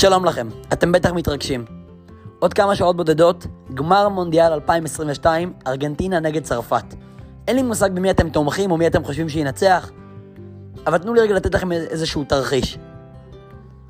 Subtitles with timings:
[0.00, 1.64] שלום לכם, אתם בטח מתרגשים.
[2.38, 6.84] עוד כמה שעות בודדות, גמר מונדיאל 2022, ארגנטינה נגד צרפת.
[7.48, 9.90] אין לי מושג במי אתם תומכים או מי אתם חושבים שינצח,
[10.86, 12.78] אבל תנו לי רגע לתת לכם איזשהו תרחיש.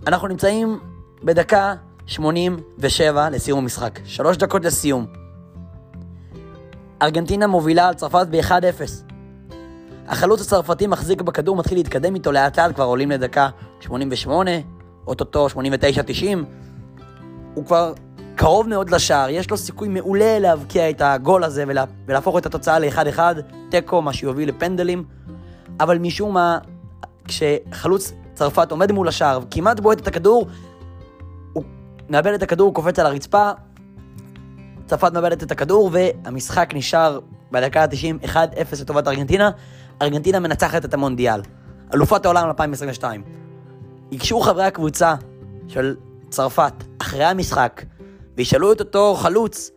[0.06, 0.80] אנחנו נמצאים
[1.22, 1.74] בדקה
[2.06, 5.06] 87 לסיום המשחק, שלוש דקות לסיום.
[7.02, 8.82] ארגנטינה מובילה על צרפת ב-1-0.
[10.06, 13.48] החלוץ הצרפתי מחזיק בכדור, מתחיל להתקדם איתו לאט לאט, כבר עולים לדקה
[13.80, 14.50] 88,
[15.08, 15.54] אוטוטו 89-90.
[17.54, 17.92] הוא כבר
[18.34, 22.78] קרוב מאוד לשער, יש לו סיכוי מעולה להבקיע את הגול הזה ולה, ולהפוך את התוצאה
[22.78, 23.18] ל-1-1,
[23.70, 25.04] תיקו, מה שיוביל לפנדלים.
[25.80, 26.58] אבל משום מה,
[27.24, 30.46] כשחלוץ צרפת עומד מול השער, כמעט בועט את הכדור,
[31.52, 31.64] הוא
[32.08, 33.50] מאבד את הכדור, קופץ על הרצפה,
[34.86, 37.18] צרפת מאבדת את הכדור, והמשחק נשאר
[37.50, 38.36] בדקה ה-90, 1-0
[38.80, 39.50] לטובת ארגנטינה.
[40.02, 41.40] ארגנטינה מנצחת את המונדיאל.
[41.94, 43.22] אלופת העולם 2022.
[44.12, 45.14] ייגשו חברי הקבוצה
[45.68, 45.96] של
[46.30, 47.82] צרפת אחרי המשחק,
[48.36, 49.70] וישאלו את אותו חלוץ,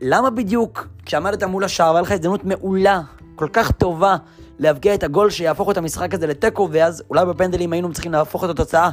[0.00, 3.00] למה בדיוק כשעמדת מול השער והיה לך הזדמנות מעולה,
[3.36, 4.16] כל כך טובה,
[4.58, 8.50] להבקיע את הגול שיהפוך את המשחק הזה לתיקו, ואז אולי בפנדלים היינו צריכים להפוך את
[8.50, 8.90] התוצאה,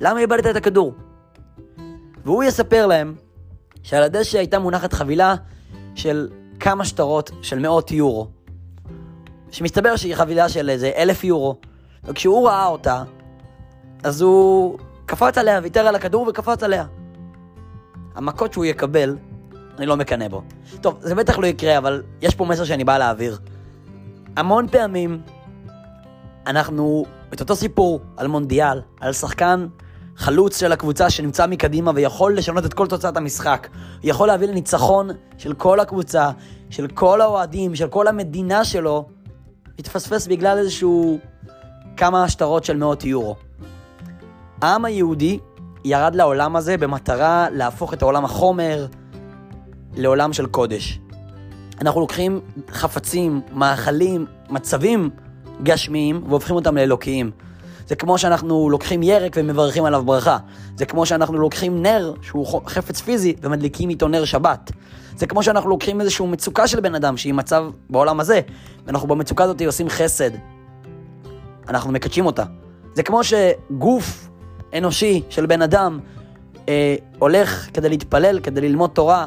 [0.00, 0.94] למה איבדת את הכדור?
[2.24, 3.14] והוא יספר להם
[3.82, 5.34] שעל הדשא הייתה מונחת חבילה
[5.94, 6.28] של
[6.60, 8.28] כמה שטרות של מאות יורו.
[9.50, 11.56] שמסתבר שהיא חבילה של איזה אלף יורו,
[12.04, 13.02] וכשהוא ראה אותה,
[14.02, 16.84] אז הוא קפץ עליה, ויתר על הכדור וקפץ עליה.
[18.14, 19.16] המכות שהוא יקבל,
[19.78, 20.42] אני לא מקנא בו.
[20.80, 23.38] טוב, זה בטח לא יקרה, אבל יש פה מסר שאני בא להעביר.
[24.36, 25.22] המון פעמים
[26.46, 29.66] אנחנו, את אותו סיפור על מונדיאל, על שחקן
[30.16, 33.68] חלוץ של הקבוצה שנמצא מקדימה ויכול לשנות את כל תוצאת המשחק.
[34.02, 36.30] יכול להביא לניצחון של כל הקבוצה,
[36.70, 39.08] של כל האוהדים, של כל המדינה שלו,
[39.78, 41.18] התפספס בגלל איזשהו
[41.96, 43.36] כמה שטרות של מאות יורו.
[44.62, 45.38] העם היהודי
[45.84, 48.86] ירד לעולם הזה במטרה להפוך את העולם החומר
[49.96, 51.00] לעולם של קודש.
[51.80, 52.40] אנחנו לוקחים
[52.70, 55.10] חפצים, מאכלים, מצבים
[55.62, 57.30] גשמיים והופכים אותם לאלוקיים.
[57.86, 60.38] זה כמו שאנחנו לוקחים ירק ומברכים עליו ברכה.
[60.76, 64.72] זה כמו שאנחנו לוקחים נר, שהוא חפץ פיזי, ומדליקים איתו נר שבת.
[65.16, 68.40] זה כמו שאנחנו לוקחים איזושהי מצוקה של בן אדם, שהיא מצב בעולם הזה,
[68.86, 70.30] ואנחנו במצוקה הזאת עושים חסד.
[71.68, 72.44] אנחנו מקדשים אותה.
[72.94, 74.25] זה כמו שגוף
[74.74, 76.00] אנושי של בן אדם
[76.68, 79.26] אה, הולך כדי להתפלל, כדי ללמוד תורה.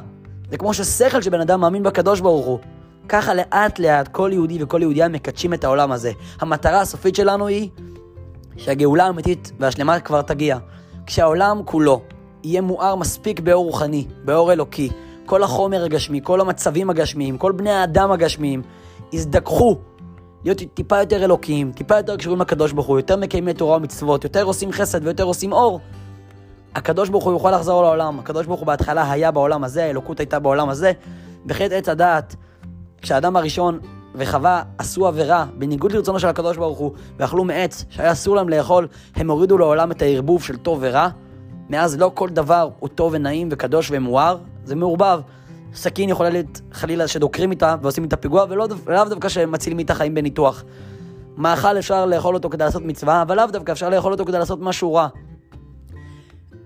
[0.51, 2.59] זה כמו ששכל של בן אדם מאמין בקדוש ברוך הוא.
[3.09, 6.11] ככה לאט לאט כל יהודי וכל יהודייה מקדשים את העולם הזה.
[6.41, 7.69] המטרה הסופית שלנו היא
[8.57, 10.57] שהגאולה האמיתית והשלמה כבר תגיע.
[11.05, 12.01] כשהעולם כולו
[12.43, 14.89] יהיה מואר מספיק באור רוחני, באור אלוקי,
[15.25, 18.61] כל החומר הגשמי, כל המצבים הגשמיים, כל בני האדם הגשמיים,
[19.13, 19.77] יזדככו
[20.45, 24.43] להיות טיפה יותר אלוקיים, טיפה יותר קשורים לקדוש ברוך הוא, יותר מקיימי תורה ומצוות, יותר
[24.43, 25.79] עושים חסד ויותר עושים אור.
[26.75, 28.19] הקדוש ברוך הוא יוכל לחזור לעולם.
[28.19, 30.91] הקדוש ברוך הוא בהתחלה היה בעולם הזה, האלוקות הייתה בעולם הזה.
[31.45, 32.35] בחטא עץ הדעת,
[33.01, 33.79] כשהאדם הראשון
[34.15, 38.87] וחווה עשו עבירה בניגוד לרצונו של הקדוש ברוך הוא, ואכלו מעץ שהיה אסור להם לאכול,
[39.15, 41.09] הם הורידו לעולם את הערבוב של טוב ורע.
[41.69, 45.21] מאז לא כל דבר הוא טוב ונעים וקדוש ומואר, זה מעורבב.
[45.73, 50.63] סכין יכולה להיות חלילה שדוקרים איתה ועושים איתה פיגוע, ולאו דווקא שמצילים איתה חיים בניתוח.
[51.37, 54.59] מאכל אפשר לאכול אותו כדי לעשות מצווה, אבל לאו דווקא אפשר לאכול אותו כדי לעשות
[54.61, 55.07] משהו רע.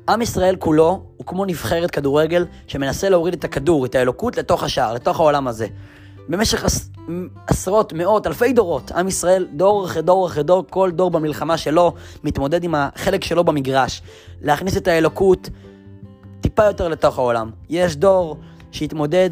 [0.10, 4.94] עם ישראל כולו הוא כמו נבחרת כדורגל שמנסה להוריד את הכדור, את האלוקות, לתוך השער,
[4.94, 5.68] לתוך העולם הזה.
[6.30, 6.80] במשך עש...
[7.48, 11.94] עשרות, מאות, אלפי דורות, עם ישראל, דור אחרי דור אחרי דור, כל דור במלחמה שלו,
[12.24, 14.02] מתמודד עם החלק שלו במגרש.
[14.42, 15.50] להכניס את האלוקות
[16.42, 17.52] טיפה יותר לתוך העולם.
[17.70, 18.38] יש דור
[18.74, 19.30] שהתמודד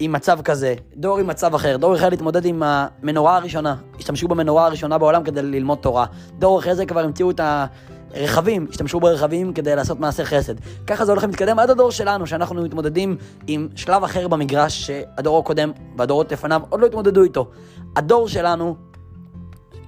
[0.00, 4.66] עם מצב כזה, דור עם מצב אחר, דור אחד התמודד עם המנורה הראשונה, השתמשו במנורה
[4.66, 6.06] הראשונה בעולם כדי ללמוד תורה.
[6.38, 7.66] דור אחרי זה כבר המציאו את ה...
[8.16, 10.54] רכבים, השתמשו ברכבים כדי לעשות מעשה חסד.
[10.86, 13.16] ככה זה הולך ומתקדם עד הדור שלנו, שאנחנו מתמודדים
[13.46, 17.50] עם שלב אחר במגרש שהדור הקודם והדורות לפניו עוד לא התמודדו איתו.
[17.96, 18.76] הדור שלנו,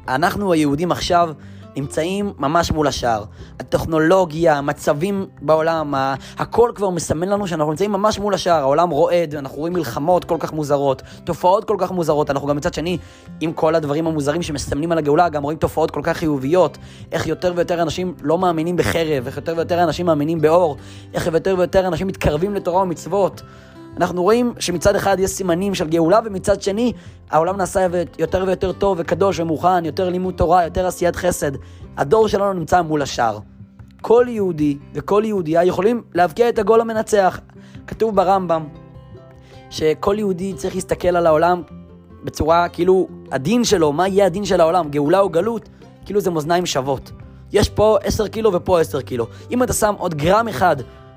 [0.09, 1.31] אנחנו היהודים עכשיו,
[1.77, 3.25] נמצאים ממש מול השער.
[3.61, 5.95] הטכנולוגיה, המצבים בעולם,
[6.39, 8.61] הכל כבר מסמן לנו שאנחנו נמצאים ממש מול השער.
[8.61, 12.31] העולם רועד, אנחנו רואים מלחמות כל כך מוזרות, תופעות כל כך מוזרות.
[12.31, 12.99] אנחנו גם מצד שני,
[13.41, 16.79] עם כל הדברים המוזרים שמסמנים על הגאולה, גם רואים תופעות כל כך חיוביות.
[17.13, 20.77] איך יותר ויותר אנשים לא מאמינים בחרב, איך יותר ויותר אנשים מאמינים באור,
[21.15, 23.43] איך יותר ויותר אנשים מתקרבים לתורה ומצוות.
[23.97, 26.93] אנחנו רואים שמצד אחד יש סימנים של גאולה, ומצד שני
[27.31, 27.87] העולם נעשה
[28.19, 31.53] יותר ויותר טוב וקדוש ומוכן, יותר לימוד תורה, יותר עשיית חסד.
[31.97, 33.39] הדור שלנו נמצא מול השאר.
[34.03, 37.41] כל יהודי וכל יהודייה יכולים להבקיע את הגול המנצח.
[37.87, 38.69] כתוב ברמב"ם
[39.71, 41.63] שכל יהודי צריך להסתכל על העולם
[42.25, 45.69] בצורה, כאילו, הדין שלו, מה יהיה הדין של העולם, גאולה או גלות,
[46.05, 47.13] כאילו זה מאזניים שוות.
[47.53, 49.27] יש פה 10 קילו ופה 10 קילו.
[49.51, 50.77] אם אתה שם עוד גרם אחד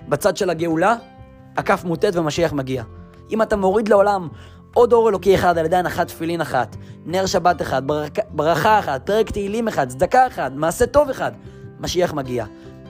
[0.10, 0.96] בצד של הגאולה,
[1.60, 2.84] הכף מוטט ומשיח מגיע.
[3.32, 4.28] אם אתה מוריד לעולם
[4.74, 6.76] עוד אור אלוקי אחד על ידי הנחת תפילין אחת,
[7.06, 11.32] נר שבת אחד, ברכה, ברכה אחת, פרק תהילים אחד, צדקה אחד, מעשה טוב אחד,
[11.80, 12.46] משיח מגיע.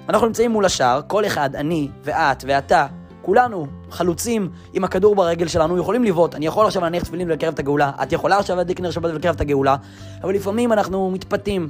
[0.10, 2.88] אנחנו נמצאים מול השער, כל אחד, אני ואת ואתה,
[3.22, 6.36] כולנו חלוצים עם הכדור ברגל שלנו, יכולים לבעוט.
[6.36, 9.36] אני יכול עכשיו להניח תפילין ולקרב את הגאולה, את יכולה עכשיו להדליק נר שבת ולקרב
[9.36, 9.76] את הגאולה,
[10.24, 11.70] אבל לפעמים אנחנו מתפתים.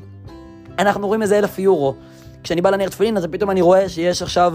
[0.79, 1.95] אנחנו רואים איזה אלף יורו.
[2.43, 4.53] כשאני בא להניח תפילין, אז פתאום אני רואה שיש עכשיו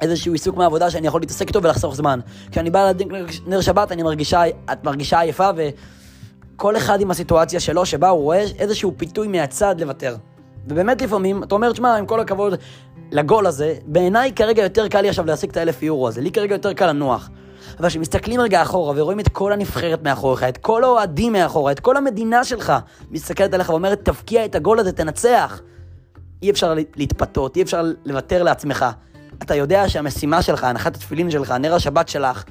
[0.00, 2.20] איזשהו עיסוק מהעבודה שאני יכול להתעסק איתו ולחסוך זמן.
[2.50, 3.08] כשאני בא להדליק
[3.46, 4.42] נר שבת, אני מרגישה,
[4.72, 10.16] את מרגישה עייפה, וכל אחד עם הסיטואציה שלו, שבה הוא רואה איזשהו פיתוי מהצד לוותר.
[10.68, 12.54] ובאמת לפעמים, אתה אומר, תשמע, עם כל הכבוד
[13.10, 16.54] לגול הזה, בעיניי כרגע יותר קל לי עכשיו להשיג את האלף יורו הזה, לי כרגע
[16.54, 17.30] יותר קל לנוח.
[17.78, 21.96] אבל כשמסתכלים רגע אחורה ורואים את כל הנבחרת מאחוריך, את כל האוהדים מאחורה, את כל
[21.96, 22.72] המדינה שלך
[23.10, 25.60] מסתכלת עליך ואומרת, תבקיע את הגול הזה, תנצח.
[26.42, 28.86] אי אפשר להתפתות, אי אפשר לוותר לעצמך.
[29.42, 32.44] אתה יודע שהמשימה שלך, הנחת התפילין שלך, נר השבת שלך,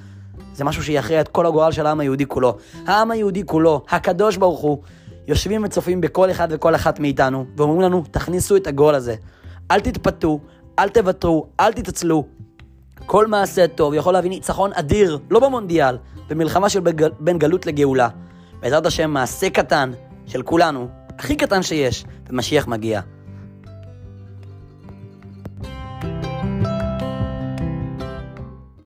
[0.53, 2.57] זה משהו שיכריע את כל הגורל של העם היהודי כולו.
[2.87, 4.81] העם היהודי כולו, הקדוש ברוך הוא,
[5.27, 9.15] יושבים וצופים בכל אחד וכל אחת מאיתנו, ואומרים לנו, תכניסו את הגול הזה.
[9.71, 10.39] אל תתפתו,
[10.79, 12.25] אל תוותרו, אל תתעצלו.
[13.05, 15.97] כל מעשה טוב יכול להביא ניצחון אדיר, לא במונדיאל,
[16.29, 16.79] במלחמה של
[17.19, 18.07] בין גלות לגאולה.
[18.59, 19.91] בעזרת השם, מעשה קטן
[20.25, 20.87] של כולנו,
[21.19, 23.01] הכי קטן שיש, ומשיח מגיע.